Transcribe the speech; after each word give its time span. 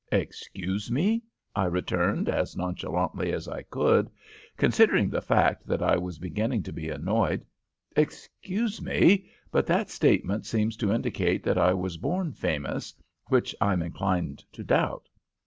"'Excuse 0.11 0.89
me,' 0.89 1.21
I 1.55 1.65
returned, 1.65 2.27
as 2.27 2.57
nonchalantly 2.57 3.31
as 3.31 3.47
I 3.47 3.61
could, 3.61 4.09
considering 4.57 5.11
the 5.11 5.21
fact 5.21 5.67
that 5.67 5.83
I 5.83 5.95
was 5.95 6.17
beginning 6.17 6.63
to 6.63 6.73
be 6.73 6.89
annoyed 6.89 7.45
'excuse 7.95 8.81
me, 8.81 9.29
but 9.51 9.67
that 9.67 9.91
statement 9.91 10.47
seems 10.47 10.75
to 10.77 10.91
indicate 10.91 11.43
that 11.43 11.59
I 11.59 11.75
was 11.75 11.97
born 11.97 12.31
famous, 12.31 12.95
which 13.27 13.53
I'm 13.61 13.83
inclined 13.83 14.43
to 14.53 14.63
doubt. 14.63 15.07